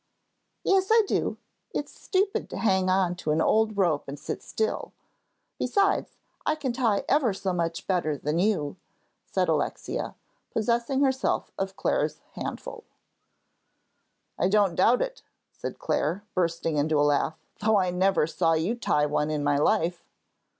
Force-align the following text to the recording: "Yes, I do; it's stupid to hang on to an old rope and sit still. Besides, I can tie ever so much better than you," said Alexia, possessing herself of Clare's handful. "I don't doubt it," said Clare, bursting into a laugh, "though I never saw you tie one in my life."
"Yes, 0.63 0.87
I 0.91 1.03
do; 1.07 1.37
it's 1.75 1.93
stupid 1.93 2.49
to 2.49 2.57
hang 2.57 2.89
on 2.89 3.13
to 3.17 3.29
an 3.29 3.39
old 3.39 3.77
rope 3.77 4.07
and 4.07 4.17
sit 4.17 4.41
still. 4.41 4.93
Besides, 5.59 6.17
I 6.43 6.55
can 6.55 6.73
tie 6.73 7.05
ever 7.07 7.33
so 7.35 7.53
much 7.53 7.85
better 7.85 8.17
than 8.17 8.39
you," 8.39 8.77
said 9.27 9.47
Alexia, 9.47 10.15
possessing 10.49 11.03
herself 11.03 11.51
of 11.55 11.75
Clare's 11.75 12.19
handful. 12.31 12.83
"I 14.39 14.47
don't 14.49 14.73
doubt 14.73 15.03
it," 15.03 15.21
said 15.51 15.77
Clare, 15.77 16.23
bursting 16.33 16.77
into 16.77 16.99
a 16.99 17.05
laugh, 17.05 17.37
"though 17.59 17.77
I 17.77 17.91
never 17.91 18.25
saw 18.25 18.53
you 18.53 18.73
tie 18.73 19.05
one 19.05 19.29
in 19.29 19.43
my 19.43 19.59
life." 19.59 20.03